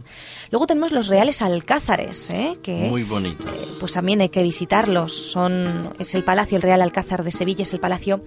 Luego 0.50 0.66
tenemos 0.66 0.92
los 0.92 1.08
reales 1.08 1.40
alcázares, 1.40 2.28
¿eh? 2.28 2.58
que 2.62 2.90
Muy 2.90 3.02
bonitos. 3.02 3.78
pues 3.80 3.94
también 3.94 4.20
hay 4.20 4.28
que 4.28 4.42
visitarlos. 4.42 5.14
Son, 5.14 5.94
es 5.98 6.14
el 6.14 6.22
Palacio, 6.22 6.56
el 6.56 6.62
Real 6.62 6.82
Alcázar 6.82 7.24
de 7.24 7.32
Sevilla, 7.32 7.62
es 7.62 7.72
el 7.72 7.80
palacio 7.80 8.22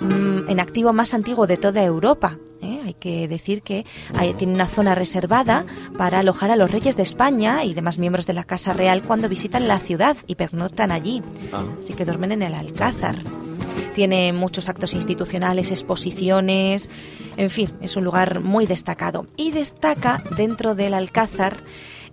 mm, 0.00 0.48
en 0.50 0.58
activo 0.58 0.92
más 0.92 1.14
antiguo 1.14 1.46
de 1.46 1.58
toda 1.58 1.84
Europa. 1.84 2.38
¿Eh? 2.62 2.80
Hay 2.86 2.94
que 2.94 3.28
decir 3.28 3.62
que 3.62 3.84
hay- 4.16 4.34
tiene 4.34 4.54
una 4.54 4.66
zona 4.66 4.94
reservada 4.94 5.66
para 5.98 6.20
alojar 6.20 6.50
a 6.50 6.56
los 6.56 6.70
reyes 6.70 6.96
de 6.96 7.02
España 7.02 7.64
y 7.64 7.74
demás 7.74 7.98
miembros 7.98 8.26
de 8.26 8.32
la 8.32 8.44
Casa 8.44 8.72
Real 8.72 9.02
cuando 9.02 9.28
visitan 9.28 9.68
la 9.68 9.78
ciudad 9.78 10.16
y 10.26 10.36
pernoctan 10.36 10.92
allí. 10.92 11.22
Ah. 11.52 11.64
Así 11.80 11.94
que 11.94 12.04
duermen 12.04 12.32
en 12.32 12.42
el 12.42 12.54
Alcázar. 12.54 13.16
Tiene 13.94 14.32
muchos 14.32 14.68
actos 14.70 14.94
institucionales, 14.94 15.70
exposiciones, 15.70 16.88
en 17.36 17.50
fin, 17.50 17.68
es 17.82 17.96
un 17.96 18.04
lugar 18.04 18.40
muy 18.40 18.64
destacado. 18.66 19.26
Y 19.36 19.50
destaca 19.52 20.22
dentro 20.36 20.74
del 20.74 20.94
Alcázar 20.94 21.56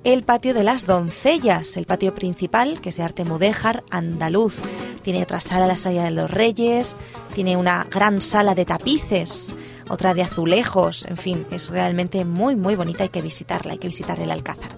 el 0.04 0.24
patio 0.24 0.54
de 0.54 0.64
las 0.64 0.86
doncellas, 0.86 1.76
el 1.78 1.86
patio 1.86 2.14
principal, 2.16 2.80
que 2.82 2.90
es 2.90 2.98
de 2.98 3.04
arte 3.04 3.26
mudéjar 3.26 3.84
andaluz. 3.92 4.62
Tiene 5.02 5.24
otra 5.24 5.40
sala, 5.42 5.68
la 5.68 5.76
sala 5.78 6.04
de 6.04 6.12
los 6.12 6.32
reyes, 6.32 6.96
tiene 7.34 7.58
una 7.58 7.86
gran 7.90 8.22
sala 8.22 8.56
de 8.56 8.66
tapices, 8.66 9.56
otra 9.90 10.14
de 10.14 10.22
azulejos, 10.22 11.06
en 11.06 11.18
fin, 11.18 11.46
es 11.52 11.70
realmente 11.70 12.24
muy, 12.26 12.56
muy 12.56 12.76
bonita, 12.76 13.04
hay 13.04 13.10
que 13.10 13.22
visitarla, 13.22 13.74
hay 13.74 13.80
que 13.80 13.88
visitar 13.88 14.20
el 14.20 14.32
Alcázar. 14.32 14.78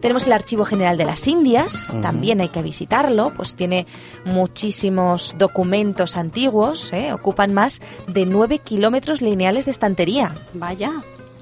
Tenemos 0.00 0.26
el 0.28 0.32
Archivo 0.32 0.64
General 0.64 0.96
de 0.96 1.04
las 1.04 1.26
Indias, 1.26 1.92
también 2.02 2.40
hay 2.40 2.48
que 2.48 2.62
visitarlo, 2.62 3.32
pues 3.34 3.56
tiene 3.56 3.86
muchísimos 4.24 5.34
documentos 5.38 6.16
antiguos, 6.16 6.92
¿eh? 6.92 7.12
ocupan 7.12 7.52
más 7.52 7.82
de 8.06 8.24
9 8.24 8.58
kilómetros 8.60 9.22
lineales 9.22 9.64
de 9.64 9.72
estantería. 9.72 10.32
Vaya. 10.54 10.92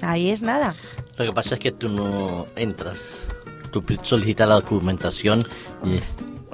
Ahí 0.01 0.29
es 0.31 0.41
nada. 0.41 0.75
Lo 1.17 1.25
que 1.25 1.33
pasa 1.33 1.55
es 1.55 1.59
que 1.59 1.71
tú 1.71 1.89
no 1.89 2.47
entras. 2.55 3.27
Tú 3.71 3.83
solicitas 4.01 4.47
la 4.47 4.55
documentación 4.55 5.45
y 5.83 5.99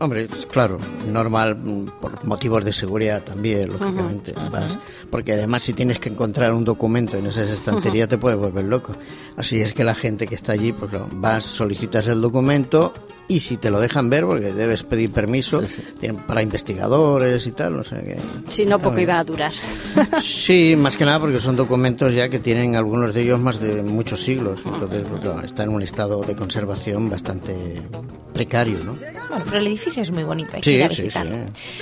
Hombre, 0.04 0.28
claro, 0.52 0.78
normal, 1.10 1.56
mm, 1.56 1.86
por 2.02 2.26
motivos 2.26 2.66
de 2.66 2.74
seguridad 2.74 3.24
también, 3.24 3.70
lógicamente. 3.70 4.34
vas. 4.52 4.78
porque 5.10 5.32
además, 5.32 5.64
si 5.64 5.72
tienes 5.72 5.98
que 5.98 6.10
encontrar 6.10 6.52
un 6.52 6.66
documento 6.66 7.16
en 7.16 7.26
esas 7.26 7.50
estanterías, 7.50 8.10
te 8.10 8.18
puedes 8.18 8.38
volver 8.38 8.66
loco. 8.66 8.92
Así 9.38 9.62
es 9.62 9.74
que 9.74 9.86
la 9.86 9.96
gente 9.96 10.28
que 10.28 10.36
está 10.36 10.52
allí, 10.52 10.74
pues 10.74 10.92
vas, 11.16 11.46
solicitas 11.46 12.06
el 12.08 12.20
documento 12.20 12.92
y 13.28 13.40
si 13.40 13.58
te 13.58 13.72
lo 13.72 13.80
dejan 13.80 14.10
ver, 14.10 14.26
porque 14.26 14.52
debes 14.52 14.84
pedir 14.84 15.12
permiso, 15.12 15.66
Sí, 15.66 15.82
para 16.28 16.42
investigadores 16.42 17.48
y 17.48 17.52
tal, 17.52 17.80
o 17.80 17.84
sea 17.84 18.02
que. 18.02 18.18
Si 18.50 18.66
no, 18.66 18.80
poco 18.80 19.00
iba 19.00 19.18
a 19.18 19.24
durar. 19.24 19.54
Sí, 20.22 20.76
más 20.78 20.98
que 20.98 21.06
nada 21.06 21.20
porque 21.20 21.40
son 21.40 21.56
documentos 21.56 22.14
ya 22.14 22.30
que 22.30 22.40
tienen 22.40 22.76
algunos 22.76 23.14
de 23.14 23.22
ellos 23.22 23.40
más 23.40 23.60
de 23.60 23.84
muchos 23.84 24.22
siglos. 24.22 24.62
Entonces, 24.66 25.04
pues, 25.08 25.22
claro, 25.22 25.42
está 25.42 25.64
en 25.64 25.70
un 25.70 25.82
estado 25.82 26.22
de 26.22 26.36
conservación 26.36 27.10
bastante 27.10 27.82
precario, 28.34 28.80
¿no? 28.84 28.94
Bueno, 29.30 29.46
pero 29.46 29.60
el 29.60 29.68
edificio 29.68 30.02
es 30.02 30.12
muy 30.12 30.24
bonito, 30.24 30.52
hay 30.56 30.62
que 30.62 30.72
ir 30.72 30.84
a 30.84 30.88
visitarlo. 30.88 31.38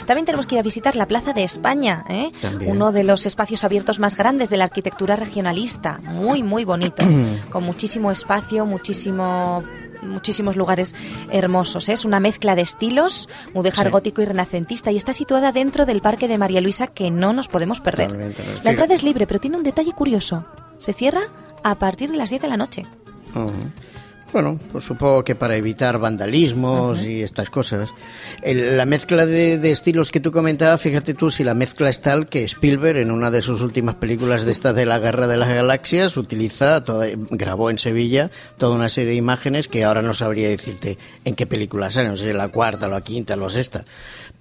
También 0.06 0.26
tenemos 0.26 0.46
que 0.46 0.56
ir 0.56 0.60
a 0.60 0.64
visitar 0.64 0.96
la 0.96 1.08
Plaza 1.08 1.34
de 1.34 1.44
España, 1.44 2.06
¿eh? 2.10 2.32
uno 2.66 2.92
de 2.92 3.04
los 3.04 3.26
espacios 3.26 3.64
abiertos 3.64 4.00
más 4.00 4.16
grandes 4.16 4.50
de 4.50 4.58
la 4.58 4.66
arquitectura 4.66 5.16
regionalista. 5.16 6.00
Muy, 6.04 6.44
muy 6.44 6.66
bonito, 6.66 7.04
con 7.50 7.64
muchísimo 7.64 8.12
espacio, 8.12 8.66
muchísimo 8.66 9.64
muchísimos 10.02 10.56
lugares 10.56 10.96
hermosos. 11.32 11.90
¿eh? 11.90 11.94
Es 11.94 12.06
una 12.06 12.20
mezcla 12.20 12.56
de 12.56 12.62
estilos, 12.62 13.30
mudéjar 13.54 13.90
gótico 13.90 14.22
y 14.22 14.26
renacentista, 14.26 14.92
y 14.92 14.98
está 14.98 15.14
situada 15.14 15.52
dentro 15.52 15.86
del 15.86 16.02
Parque 16.02 16.28
de 16.28 16.38
María 16.38 16.62
Luisa 16.62 16.88
que 16.88 17.12
no 17.12 17.34
nos 17.34 17.48
podemos 17.48 17.80
perder. 17.80 18.12
La 18.64 18.72
entrada 18.72 18.94
es 18.94 19.04
libre, 19.04 19.28
pero 19.28 19.40
tiene 19.40 19.58
un 19.58 19.64
detalle 19.64 19.94
curioso. 19.94 20.46
Se 20.78 20.94
cierra 20.94 21.22
a 21.64 21.76
partir 21.76 22.12
de 22.12 22.18
las 22.18 22.30
10 22.30 22.42
de 22.42 22.48
la 22.48 22.58
noche. 22.58 22.86
Bueno, 24.34 24.58
pues 24.72 24.86
supongo 24.86 25.26
que 25.26 25.36
para 25.36 25.58
evitar 25.58 25.98
vandalismos 25.98 27.06
y 27.06 27.22
estas 27.22 27.50
cosas. 27.50 27.90
la 28.44 28.86
mezcla 28.86 29.26
de, 29.26 29.72
estilos 29.72 30.10
que 30.10 30.22
tú 30.22 30.32
comentabas, 30.32 30.80
fíjate 30.80 31.14
tú 31.14 31.30
si 31.30 31.44
la 31.44 31.54
mezcla 31.54 31.90
es 31.90 32.00
tal 32.00 32.30
que 32.30 32.46
Spielberg 32.46 33.00
en 33.00 33.12
una 33.12 33.30
de 33.30 33.42
sus 33.42 33.62
últimas 33.62 33.96
películas 33.96 34.46
de 34.46 34.54
esta 34.54 34.72
de 34.72 34.86
la 34.86 35.00
Guerra 35.00 35.28
de 35.28 35.36
las 35.36 35.50
Galaxias 35.50 36.16
utiliza, 36.16 36.86
toda, 36.86 37.08
grabó 37.30 37.70
en 37.70 37.78
Sevilla 37.78 38.32
toda 38.58 38.76
una 38.76 38.88
serie 38.88 39.12
de 39.12 39.18
imágenes 39.18 39.68
que 39.68 39.84
ahora 39.84 40.02
no 40.02 40.14
sabría 40.14 40.48
decirte 40.48 40.98
en 41.26 41.36
qué 41.36 41.46
películas 41.46 41.98
eran, 41.98 42.12
no 42.12 42.18
sé, 42.18 42.34
la 42.34 42.48
cuarta, 42.48 42.88
la 42.88 43.02
quinta, 43.02 43.36
la 43.36 43.50
sexta 43.50 43.84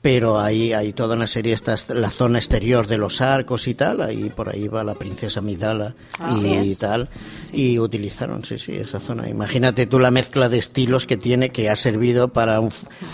pero 0.02 0.40
ahí 0.40 0.72
hay 0.72 0.92
toda 0.92 1.14
una 1.14 1.26
serie, 1.26 1.52
esta 1.52 1.76
la 1.94 2.10
zona 2.10 2.38
exterior 2.38 2.86
de 2.86 2.96
los 2.96 3.20
arcos 3.20 3.68
y 3.68 3.74
tal, 3.74 4.00
ahí 4.00 4.30
por 4.34 4.48
ahí 4.48 4.66
va 4.66 4.82
la 4.82 4.94
princesa 4.94 5.42
Midala 5.42 5.94
y, 6.42 6.74
tal, 6.76 7.08
y 7.52 7.78
utilizaron, 7.78 8.44
sí, 8.44 8.58
sí, 8.58 8.72
esa 8.72 8.98
zona. 8.98 9.28
Imagínate 9.28 9.79
tú 9.86 9.98
la 9.98 10.10
mezcla 10.10 10.48
de 10.48 10.58
estilos 10.58 11.06
que 11.06 11.16
tiene, 11.16 11.50
que 11.50 11.70
ha 11.70 11.76
servido 11.76 12.28
para, 12.28 12.60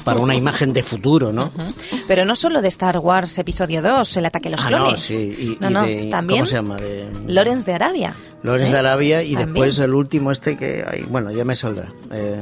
para 0.05 0.21
una 0.21 0.35
imagen 0.35 0.73
de 0.73 0.83
futuro, 0.83 1.33
¿no? 1.33 1.53
Pero 2.07 2.25
no 2.25 2.35
solo 2.37 2.63
de 2.63 2.69
Star 2.69 2.99
Wars 2.99 3.39
Episodio 3.39 3.83
2, 3.83 4.17
El 4.17 4.27
ataque 4.27 4.49
a 4.49 4.51
los 4.53 4.65
ah, 4.65 4.69
clones. 4.69 4.93
No, 4.93 4.99
sí, 4.99 5.37
y, 5.39 5.57
también 6.11 6.41
¿cómo 6.41 6.47
se 6.47 6.55
llama? 6.55 6.77
De, 6.77 7.07
Lawrence 7.27 7.67
de 7.67 7.75
Arabia. 7.75 8.15
Lawrence 8.43 8.71
de 8.71 8.77
¿Eh? 8.77 8.81
Arabia 8.81 9.23
y 9.23 9.35
después 9.35 9.79
el 9.79 9.95
último 9.95 10.31
este 10.31 10.57
que 10.57 10.85
hay, 10.89 11.03
bueno, 11.03 11.31
ya 11.33 11.45
me 11.45 11.57
saldrá. 11.57 11.93
Eh, 12.13 12.41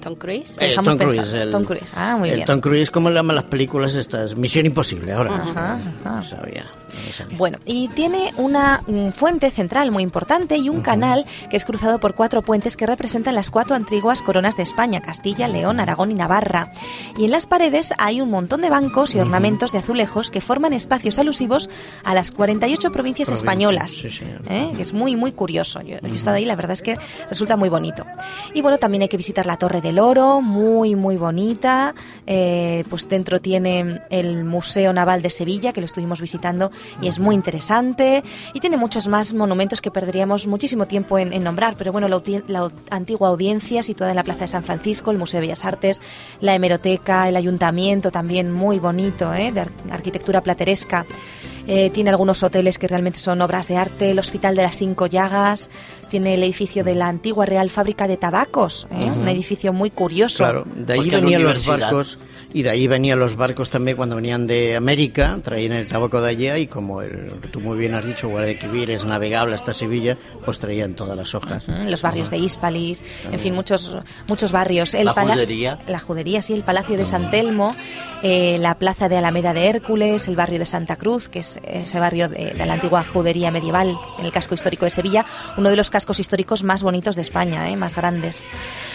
Tom 0.00 0.16
Cruise. 0.16 0.58
El 0.60 0.74
Tom 0.74 0.98
Cruise, 0.98 1.32
el, 1.32 1.50
Tom 1.50 1.64
Cruise. 1.64 1.92
Ah, 1.94 2.16
muy 2.16 2.30
el 2.30 2.44
Tom 2.44 2.60
Cruise, 2.60 2.90
¿cómo 2.90 3.08
le 3.08 3.16
llaman 3.16 3.36
las 3.36 3.44
películas 3.44 3.94
estas? 3.94 4.36
Misión 4.36 4.66
Imposible, 4.66 5.12
ahora. 5.12 5.34
Ajá, 5.36 5.80
no 6.04 6.22
sabía. 6.22 6.66
Bueno, 7.36 7.58
y 7.64 7.88
tiene 7.88 8.32
una 8.36 8.82
fuente 9.12 9.50
central 9.50 9.90
muy 9.90 10.02
importante 10.02 10.56
y 10.56 10.68
un 10.68 10.80
canal 10.80 11.26
que 11.50 11.56
es 11.56 11.64
cruzado 11.64 11.98
por 11.98 12.14
cuatro 12.14 12.42
puentes 12.42 12.76
que 12.76 12.86
representan 12.86 13.34
las 13.34 13.50
cuatro 13.50 13.63
antiguas 13.72 14.20
coronas 14.20 14.56
de 14.56 14.62
España, 14.62 15.00
Castilla, 15.00 15.48
León, 15.48 15.80
Aragón 15.80 16.10
y 16.10 16.14
Navarra. 16.14 16.70
Y 17.16 17.24
en 17.24 17.30
las 17.30 17.46
paredes 17.46 17.94
hay 17.96 18.20
un 18.20 18.30
montón 18.30 18.60
de 18.60 18.68
bancos 18.68 19.14
y 19.14 19.20
ornamentos 19.20 19.72
de 19.72 19.78
azulejos 19.78 20.30
que 20.30 20.42
forman 20.42 20.74
espacios 20.74 21.18
alusivos 21.18 21.70
a 22.04 22.12
las 22.12 22.32
48 22.32 22.92
provincias 22.92 23.30
españolas, 23.30 24.04
¿eh? 24.04 24.72
que 24.76 24.82
es 24.82 24.92
muy, 24.92 25.16
muy 25.16 25.32
curioso. 25.32 25.80
Yo, 25.80 25.96
he 26.02 26.14
estado 26.14 26.36
ahí, 26.36 26.44
la 26.44 26.56
verdad 26.56 26.72
es 26.72 26.82
que 26.82 26.98
resulta 27.30 27.56
muy 27.56 27.68
bonito. 27.70 28.04
Y 28.52 28.60
bueno, 28.60 28.76
también 28.76 29.02
hay 29.02 29.08
que 29.08 29.16
visitar 29.16 29.46
la 29.46 29.56
Torre 29.56 29.80
del 29.80 29.98
Oro, 29.98 30.42
muy, 30.42 30.94
muy 30.94 31.16
bonita. 31.16 31.94
Eh, 32.26 32.84
pues 32.90 33.08
dentro 33.08 33.40
tiene 33.40 34.00
el 34.10 34.44
Museo 34.44 34.92
Naval 34.92 35.22
de 35.22 35.30
Sevilla, 35.30 35.72
que 35.72 35.80
lo 35.80 35.86
estuvimos 35.86 36.20
visitando 36.20 36.72
y 37.00 37.08
es 37.08 37.18
muy 37.18 37.34
interesante 37.34 38.24
y 38.52 38.60
tiene 38.60 38.76
muchos 38.76 39.06
más 39.08 39.34
monumentos 39.34 39.80
que 39.80 39.90
perderíamos 39.90 40.46
muchísimo 40.46 40.86
tiempo 40.86 41.18
en, 41.18 41.44
nombrar, 41.44 41.76
pero 41.76 41.92
bueno, 41.92 42.08
la, 42.08 42.72
antigua 42.90 43.28
audiencia 43.28 43.53
situada 43.60 44.12
en 44.12 44.16
la 44.16 44.24
Plaza 44.24 44.42
de 44.42 44.48
San 44.48 44.64
Francisco, 44.64 45.10
el 45.10 45.18
Museo 45.18 45.38
de 45.40 45.46
Bellas 45.46 45.64
Artes, 45.64 46.00
la 46.40 46.54
hemeroteca, 46.54 47.28
el 47.28 47.36
ayuntamiento 47.36 48.10
también 48.10 48.50
muy 48.50 48.78
bonito, 48.78 49.32
¿eh? 49.34 49.52
de 49.52 49.66
arquitectura 49.90 50.42
plateresca. 50.42 51.06
Eh, 51.66 51.90
tiene 51.90 52.10
algunos 52.10 52.42
hoteles 52.42 52.78
que 52.78 52.88
realmente 52.88 53.18
son 53.18 53.40
obras 53.40 53.68
de 53.68 53.78
arte, 53.78 54.10
el 54.10 54.18
Hospital 54.18 54.54
de 54.54 54.62
las 54.62 54.76
Cinco 54.76 55.06
Llagas, 55.06 55.70
tiene 56.10 56.34
el 56.34 56.42
edificio 56.42 56.84
de 56.84 56.94
la 56.94 57.08
antigua 57.08 57.46
Real 57.46 57.70
Fábrica 57.70 58.06
de 58.06 58.18
Tabacos, 58.18 58.86
¿eh? 58.90 59.10
un 59.10 59.26
edificio 59.28 59.72
muy 59.72 59.90
curioso. 59.90 60.38
Claro, 60.38 60.64
de 60.74 60.92
ahí 60.92 61.08
venían 61.08 61.42
los 61.42 61.66
barcos 61.66 62.18
y 62.54 62.62
de 62.62 62.70
ahí 62.70 62.86
venían 62.86 63.18
los 63.18 63.34
barcos 63.34 63.68
también 63.68 63.96
cuando 63.96 64.14
venían 64.14 64.46
de 64.46 64.76
América, 64.76 65.40
traían 65.42 65.72
el 65.72 65.88
tabaco 65.88 66.22
de 66.22 66.30
allá 66.30 66.56
y 66.56 66.68
como 66.68 67.02
el, 67.02 67.32
tú 67.50 67.60
muy 67.60 67.76
bien 67.76 67.94
has 67.94 68.06
dicho, 68.06 68.28
Guadalquivir 68.28 68.92
es 68.92 69.04
navegable 69.04 69.56
hasta 69.56 69.74
Sevilla, 69.74 70.16
pues 70.44 70.60
traían 70.60 70.94
todas 70.94 71.16
las 71.16 71.34
hojas. 71.34 71.66
los 71.66 72.00
barrios 72.02 72.30
de 72.30 72.38
Hispalis, 72.38 73.04
en 73.30 73.40
fin, 73.40 73.56
muchos 73.56 73.96
muchos 74.28 74.52
barrios. 74.52 74.94
El 74.94 75.06
la 75.06 75.14
judería. 75.14 75.80
La 75.88 75.98
judería, 75.98 76.42
sí, 76.42 76.52
el 76.52 76.62
Palacio 76.62 76.96
de 76.96 77.04
San 77.04 77.28
Telmo, 77.32 77.74
eh, 78.22 78.56
la 78.60 78.76
Plaza 78.76 79.08
de 79.08 79.16
Alameda 79.16 79.52
de 79.52 79.66
Hércules, 79.66 80.28
el 80.28 80.36
barrio 80.36 80.60
de 80.60 80.66
Santa 80.66 80.94
Cruz, 80.94 81.28
que 81.28 81.40
es 81.40 81.58
ese 81.64 81.98
barrio 81.98 82.28
de, 82.28 82.54
la 82.54 82.74
antigua 82.74 83.02
judería 83.02 83.50
medieval 83.50 83.98
en 84.20 84.26
el 84.26 84.30
casco 84.30 84.54
histórico 84.54 84.84
de 84.84 84.90
Sevilla, 84.90 85.26
uno 85.56 85.70
de 85.70 85.76
los 85.76 85.90
cascos 85.90 86.20
históricos 86.20 86.62
más 86.62 86.84
bonitos 86.84 87.16
de 87.16 87.22
España, 87.22 87.68
¿eh? 87.68 87.74
más 87.74 87.96
grandes. 87.96 88.44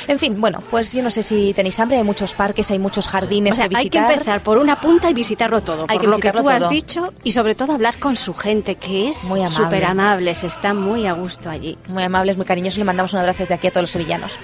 En 0.07 0.17
fin, 0.17 0.39
bueno, 0.39 0.63
pues 0.71 0.93
yo 0.93 1.03
no 1.03 1.11
sé 1.11 1.23
si 1.23 1.53
tenéis 1.53 1.77
hambre, 1.81 1.97
hay 1.97 2.05
muchos 2.05 2.33
parques, 2.35 2.71
hay 2.71 2.79
muchos 2.79 3.09
jardines 3.09 3.48
hay 3.57 3.89
que 3.89 3.97
empezar 3.97 4.41
por 4.41 4.57
una 4.57 4.79
punta 4.79 5.09
y 5.09 5.13
visitarlo 5.13 5.61
todo, 5.61 5.85
hay 5.87 5.97
por 5.97 6.05
que 6.05 6.11
lo 6.11 6.17
que 6.17 6.31
tú 6.31 6.49
has 6.49 6.69
dicho 6.69 7.13
y 7.23 7.31
sobre 7.31 7.55
todo 7.55 7.73
hablar 7.73 7.97
con 7.99 8.15
su 8.15 8.33
gente, 8.33 8.75
que 8.75 9.09
es 9.09 9.25
muy 9.25 9.47
súper 9.47 9.85
amables, 9.85 10.43
están 10.43 10.77
muy 10.77 11.05
a 11.05 11.13
gusto 11.13 11.49
allí. 11.49 11.77
Muy 11.87 12.03
amables, 12.03 12.37
muy 12.37 12.45
cariñosos, 12.45 12.77
le 12.77 12.83
mandamos 12.83 13.13
un 13.13 13.19
abrazo 13.19 13.39
desde 13.39 13.55
aquí 13.55 13.67
a 13.67 13.71
todos 13.71 13.83
los 13.83 13.91
sevillanos. 13.91 14.37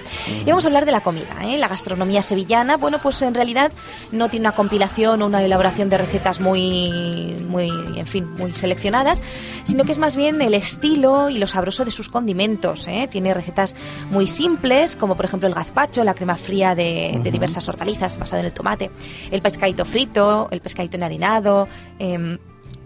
Y 0.44 0.48
vamos 0.48 0.64
a 0.64 0.68
hablar 0.68 0.84
de 0.86 0.92
la 0.92 1.00
comida, 1.00 1.34
¿eh? 1.42 1.58
la 1.58 1.68
gastronomía 1.68 2.22
sevillana, 2.22 2.76
bueno, 2.76 3.00
pues 3.02 3.20
en 3.22 3.34
realidad 3.34 3.72
no 4.12 4.28
tiene 4.28 4.44
una 4.46 4.54
compilación 4.54 5.22
o 5.22 5.26
una 5.26 5.42
elaboración 5.42 5.88
de 5.88 5.98
recetas 5.98 6.40
muy, 6.40 7.36
muy, 7.48 7.68
en 7.96 8.06
fin, 8.06 8.28
muy 8.36 8.54
seleccionadas, 8.54 9.22
sino 9.64 9.84
que 9.84 9.92
es 9.92 9.98
más 9.98 10.16
bien 10.16 10.40
el 10.42 10.54
estilo 10.54 11.28
y 11.28 11.38
lo 11.38 11.46
sabroso 11.46 11.84
de 11.84 11.90
sus 11.90 12.08
condimentos. 12.08 12.86
¿eh? 12.88 13.08
Tiene 13.10 13.34
recetas 13.34 13.76
muy 14.10 14.26
simples, 14.26 14.96
como 14.96 15.16
por 15.16 15.24
ejemplo 15.24 15.48
el 15.48 15.54
gazpacho, 15.54 16.04
la 16.04 16.14
crema 16.14 16.36
fría 16.36 16.74
de, 16.74 17.20
de 17.22 17.30
diversas 17.30 17.68
hortalizas 17.68 18.18
basada 18.18 18.40
en 18.40 18.46
el 18.46 18.52
tomate, 18.52 18.90
el 19.30 19.42
pescadito 19.42 19.84
frito, 19.84 20.48
el 20.50 20.60
pescadito 20.60 20.96
enharinado, 20.96 21.68
eh, 21.98 22.38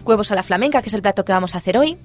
huevos 0.05 0.31
a 0.33 0.35
la 0.35 0.43
flamenca, 0.43 0.83
que 0.83 0.89
es 0.89 0.95
el 0.95 1.03
plato 1.03 1.25
que 1.25 1.33
vamos 1.33 1.55
a 1.55 1.59
hacer 1.59 1.77
hoy. 1.77 1.99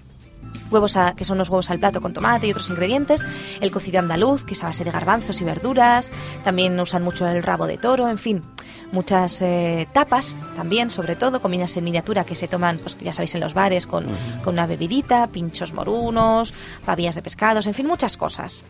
Huevos 0.71 0.97
a, 0.97 1.15
que 1.15 1.25
son 1.25 1.37
los 1.37 1.49
huevos 1.49 1.69
al 1.69 1.79
plato 1.79 2.01
con 2.01 2.13
tomate 2.13 2.47
y 2.47 2.51
otros 2.51 2.69
ingredientes, 2.69 3.25
el 3.61 3.71
cocido 3.71 3.99
andaluz, 3.99 4.45
que 4.45 4.53
es 4.53 4.63
a 4.63 4.67
base 4.67 4.83
de 4.83 4.91
garbanzos 4.91 5.39
y 5.41 5.43
verduras, 5.43 6.11
también 6.43 6.79
usan 6.79 7.03
mucho 7.03 7.27
el 7.27 7.43
rabo 7.43 7.67
de 7.67 7.77
toro, 7.77 8.09
en 8.09 8.17
fin, 8.17 8.43
muchas 8.91 9.41
eh, 9.41 9.87
tapas 9.93 10.35
también, 10.55 10.89
sobre 10.89 11.15
todo, 11.15 11.41
comidas 11.41 11.75
en 11.77 11.83
miniatura 11.83 12.23
que 12.23 12.35
se 12.35 12.47
toman, 12.47 12.77
pues 12.79 12.97
ya 12.99 13.13
sabéis, 13.13 13.35
en 13.35 13.41
los 13.41 13.53
bares 13.53 13.87
con, 13.87 14.05
una 14.45 14.67
bebidita, 14.67 15.27
pinchos 15.27 15.73
morunos, 15.73 16.53
pavillas 16.85 17.15
de 17.15 17.21
pescados, 17.21 17.67
en 17.67 17.73
fin, 17.73 17.87
muchas 17.87 18.17
cosas. 18.17 18.63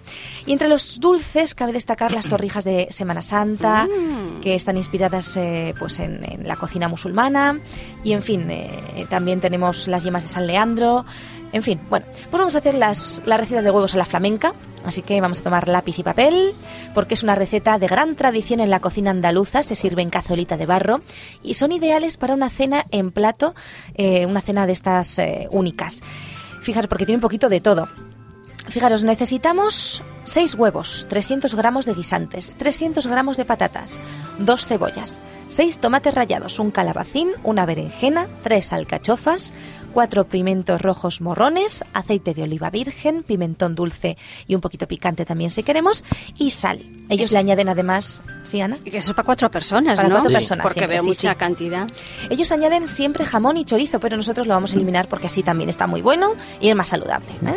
Y 0.46 0.52
entre 0.52 0.68
los 0.68 1.00
dulces 1.00 1.54
cabe 1.56 1.74
destacar 1.74 2.12
las 2.12 2.28
torrijas 2.28 2.64
de 2.64 2.88
Semana 2.90 3.22
Santa, 3.22 3.86
mm. 3.86 4.42
que 4.42 4.56
están 4.56 4.78
inspiradas 4.78 5.38
eh, 5.38 5.74
pues 5.78 6.00
en, 6.00 6.16
la 6.44 6.56
cocina 6.56 6.88
musulmana, 6.88 7.60
y 8.04 8.14
en 8.14 8.24
fin, 8.24 8.50
eh, 8.50 9.06
también 9.10 9.42
tenemos 9.42 9.88
las 9.88 10.04
yemas 10.04 10.24
de 10.24 10.30
San 10.30 10.48
Leandro, 10.48 11.06
en 11.56 11.64
fin, 11.64 11.80
bueno, 11.90 12.06
pues 12.30 12.38
vamos 12.38 12.54
a 12.56 12.58
hacer 12.58 12.74
las, 12.74 13.22
la 13.26 13.38
receta 13.38 13.62
de 13.62 13.72
huevos 13.72 13.96
a 13.96 13.98
la 13.98 14.04
flamenca. 14.04 14.54
Así 14.84 15.02
que 15.04 15.22
vamos 15.22 15.40
a 15.40 15.44
tomar 15.44 15.70
lápiz 15.70 15.98
y 15.98 16.04
papel, 16.04 16.52
porque 16.94 17.14
es 17.14 17.24
una 17.24 17.34
receta 17.34 17.80
de 17.80 17.88
gran 17.88 18.18
tradición 18.18 18.60
en 18.60 18.70
la 18.70 18.82
cocina 18.82 19.12
andaluza. 19.12 19.64
Se 19.64 19.74
sirve 19.74 20.02
en 20.02 20.10
cazolita 20.10 20.58
de 20.58 20.66
barro 20.66 21.00
y 21.42 21.54
son 21.54 21.72
ideales 21.72 22.18
para 22.18 22.34
una 22.34 22.50
cena 22.50 22.86
en 22.92 23.10
plato, 23.10 23.56
eh, 23.94 24.26
una 24.26 24.42
cena 24.42 24.68
de 24.68 24.74
estas 24.74 25.18
eh, 25.18 25.48
únicas. 25.50 26.04
Fijaros, 26.62 26.90
porque 26.90 27.06
tiene 27.06 27.20
un 27.20 27.22
poquito 27.22 27.48
de 27.48 27.62
todo. 27.62 27.88
Fijaros, 28.68 29.06
necesitamos 29.06 30.04
6 30.24 30.56
huevos, 30.56 31.06
300 31.08 31.56
gramos 31.56 31.86
de 31.86 31.94
guisantes, 31.94 32.56
300 32.58 33.06
gramos 33.08 33.38
de 33.38 33.46
patatas, 33.46 34.00
2 34.40 34.68
cebollas, 34.68 35.22
6 35.48 35.78
tomates 35.78 36.14
rallados, 36.14 36.58
un 36.58 36.72
calabacín, 36.72 37.30
una 37.44 37.66
berenjena, 37.68 38.28
3 38.44 38.74
alcachofas, 38.74 39.54
4 39.96 40.26
pimientos 40.26 40.82
rojos 40.82 41.22
morrones, 41.22 41.86
aceite 41.94 42.34
de 42.34 42.44
oliva 42.44 42.70
virgen, 42.70 43.24
pimentón 43.24 43.76
dulce 43.76 44.18
y 44.46 44.54
un 44.54 44.60
poquito 44.60 44.90
picante 44.90 45.24
también 45.24 45.52
si 45.52 45.64
queremos, 45.64 46.04
y 46.38 46.50
sal. 46.50 46.82
Ellos 47.08 47.32
le 47.32 47.38
añaden 47.38 47.70
además, 47.70 48.22
¿sí, 48.44 48.60
Ana? 48.60 48.78
Y 48.84 48.92
que 48.92 48.98
eso 48.98 49.12
es 49.12 49.16
para 49.16 49.26
cuatro 49.26 49.50
personas, 49.50 49.96
para 49.96 50.10
¿no? 50.10 50.16
cuatro 50.16 50.34
personas, 50.34 50.64
Porque 50.66 50.86
veo 50.86 51.02
mucha 51.02 51.36
cantidad. 51.36 51.88
Ellos 52.30 52.52
añaden 52.52 52.90
siempre 52.90 53.24
jamón 53.24 53.56
y 53.56 53.64
chorizo, 53.64 54.02
pero 54.02 54.18
nosotros 54.18 54.48
lo 54.48 54.54
vamos 54.54 54.74
a 54.74 54.76
eliminar 54.76 55.08
porque 55.08 55.28
así 55.28 55.44
también 55.44 55.70
está 55.70 55.88
muy 55.88 56.02
bueno 56.02 56.34
y 56.60 56.68
es 56.68 56.76
más 56.76 56.90
saludable. 56.90 57.30
¿eh? 57.46 57.56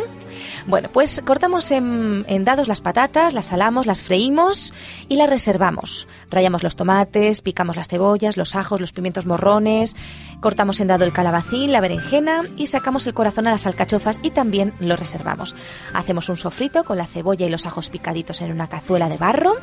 Bueno, 0.69 0.87
pues 0.93 1.23
cortamos 1.25 1.71
en, 1.71 2.45
dados 2.45 2.67
las 2.67 2.79
patatas, 2.79 3.33
las 3.33 3.47
salamos, 3.47 3.87
las 3.87 4.03
freímos 4.03 4.71
y 5.07 5.15
las 5.15 5.27
reservamos. 5.27 6.07
Rayamos 6.29 6.61
los 6.61 6.75
tomates, 6.75 7.41
picamos 7.41 7.75
las 7.75 7.87
cebollas, 7.87 8.37
los 8.37 8.55
ajos, 8.55 8.79
los 8.79 8.91
pimientos 8.91 9.25
morrones, 9.25 9.95
cortamos 10.41 10.79
en 10.79 10.85
dado 10.85 11.05
el 11.05 11.11
calabacín, 11.11 11.71
la 11.71 11.81
berenjena 11.81 12.43
y 12.55 12.67
sacamos 12.67 13.07
el 13.07 13.15
corazón 13.15 13.47
a 13.47 13.51
las 13.51 13.65
alcachofas 13.65 14.19
y 14.21 14.29
también 14.29 14.75
lo 14.79 14.95
reservamos. 14.95 15.55
Hacemos 15.95 16.29
un 16.29 16.37
sofrito 16.37 16.83
con 16.83 16.99
la 16.99 17.07
cebolla 17.07 17.47
y 17.47 17.49
los 17.49 17.65
ajos 17.65 17.89
picaditos 17.89 18.39
en 18.41 18.51
una 18.51 18.69
cazuela 18.69 19.09
de 19.09 19.17
barro 19.17 19.55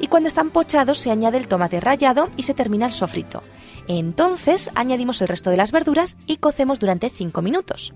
y 0.00 0.06
cuando 0.06 0.28
están 0.28 0.48
pochados 0.48 0.96
se 0.96 1.10
añade 1.10 1.36
el 1.36 1.46
tomate 1.46 1.78
rallado 1.78 2.30
y 2.38 2.44
se 2.44 2.54
termina 2.54 2.86
el 2.86 2.92
sofrito. 2.94 3.42
Entonces 3.88 4.70
añadimos 4.74 5.20
el 5.20 5.28
resto 5.28 5.50
de 5.50 5.56
las 5.56 5.72
verduras 5.72 6.16
y 6.26 6.38
cocemos 6.38 6.80
durante 6.80 7.10
5 7.10 7.42
minutos. 7.42 7.92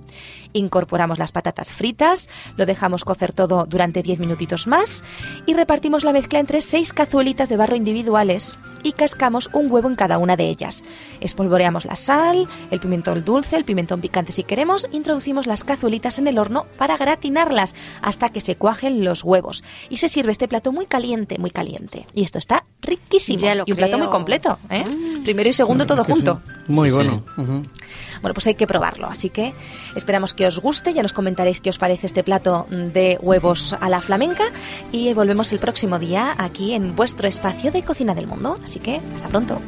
Incorporamos 0.52 1.18
las 1.18 1.32
patatas 1.32 1.72
fritas, 1.72 2.28
lo 2.56 2.66
dejamos 2.66 3.04
cocer 3.04 3.32
todo 3.32 3.64
durante 3.66 4.02
10 4.02 4.20
minutitos 4.20 4.66
más 4.66 5.04
y 5.46 5.54
repartimos 5.54 6.04
la 6.04 6.12
mezcla 6.12 6.38
entre 6.38 6.60
6 6.60 6.92
cazuelitas 6.92 7.48
de 7.48 7.56
barro 7.56 7.76
individuales 7.76 8.58
y 8.82 8.92
cascamos 8.92 9.50
un 9.52 9.70
huevo 9.70 9.88
en 9.88 9.96
cada 9.96 10.18
una 10.18 10.36
de 10.36 10.48
ellas. 10.48 10.84
Espolvoreamos 11.20 11.84
la 11.84 11.96
sal, 11.96 12.48
el 12.70 12.80
pimentón 12.80 13.24
dulce, 13.24 13.56
el 13.56 13.64
pimentón 13.64 14.00
picante 14.00 14.32
si 14.32 14.44
queremos, 14.44 14.88
introducimos 14.92 15.46
las 15.46 15.64
cazuelitas 15.64 16.18
en 16.18 16.26
el 16.26 16.38
horno 16.38 16.66
para 16.76 16.96
gratinarlas 16.96 17.74
hasta 18.02 18.30
que 18.30 18.40
se 18.40 18.56
cuajen 18.56 19.04
los 19.04 19.24
huevos. 19.24 19.64
Y 19.90 19.98
se 19.98 20.08
sirve 20.08 20.32
este 20.32 20.48
plato 20.48 20.72
muy 20.72 20.86
caliente, 20.86 21.38
muy 21.38 21.50
caliente. 21.50 22.06
Y 22.14 22.22
esto 22.22 22.38
está 22.38 22.64
riquísimo. 22.82 23.44
y 23.66 23.72
un 23.72 23.76
plato 23.76 23.98
muy 23.98 24.08
completo. 24.08 24.58
¿eh? 24.70 24.84
Mm. 24.84 25.07
Primero 25.28 25.50
y 25.50 25.52
segundo 25.52 25.84
todo 25.84 26.04
junto. 26.04 26.40
Muy 26.68 26.90
bueno. 26.90 27.22
Bueno, 27.36 28.32
pues 28.32 28.46
hay 28.46 28.54
que 28.54 28.66
probarlo. 28.66 29.08
Así 29.08 29.28
que 29.28 29.52
esperamos 29.94 30.32
que 30.32 30.46
os 30.46 30.58
guste. 30.58 30.94
Ya 30.94 31.02
nos 31.02 31.12
comentaréis 31.12 31.60
qué 31.60 31.68
os 31.68 31.76
parece 31.76 32.06
este 32.06 32.24
plato 32.24 32.66
de 32.70 33.18
huevos 33.20 33.74
a 33.78 33.90
la 33.90 34.00
flamenca. 34.00 34.44
Y 34.90 35.12
volvemos 35.12 35.52
el 35.52 35.58
próximo 35.58 35.98
día 35.98 36.34
aquí 36.38 36.72
en 36.72 36.96
vuestro 36.96 37.28
espacio 37.28 37.70
de 37.70 37.82
cocina 37.82 38.14
del 38.14 38.26
mundo. 38.26 38.58
Así 38.64 38.80
que 38.80 39.02
hasta 39.14 39.28
pronto. 39.28 39.60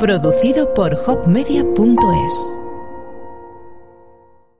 Producido 0.00 0.74
por 0.74 0.94
hopmedia.es 1.06 2.58